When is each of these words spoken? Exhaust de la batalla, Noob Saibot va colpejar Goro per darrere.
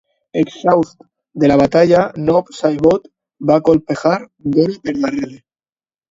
Exhaust 0.41 0.99
de 1.41 1.47
la 1.51 1.57
batalla, 1.59 1.99
Noob 2.29 2.49
Saibot 2.59 3.05
va 3.51 3.57
colpejar 3.67 4.15
Goro 4.57 4.79
per 4.87 4.95
darrere. 5.05 5.37